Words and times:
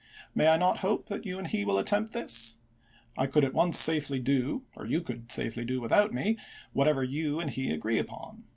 May 0.33 0.47
I 0.47 0.57
not 0.57 0.77
hope 0.79 1.09
that 1.09 1.27
you 1.27 1.37
and 1.37 1.45
he 1.45 1.63
will 1.63 1.77
attempt 1.77 2.11
this 2.11 2.57
f 2.59 3.07
I 3.19 3.27
could 3.27 3.43
at 3.45 3.53
once 3.53 3.77
safely 3.77 4.17
do 4.17 4.63
(or 4.75 4.87
you 4.87 4.99
could 4.99 5.31
safely 5.31 5.63
do 5.63 5.79
without 5.79 6.11
me) 6.11 6.37
whatever 6.73 7.03
you 7.03 7.39
and 7.39 7.51
he 7.51 7.69
agree 7.71 7.99
upon. 7.99 8.45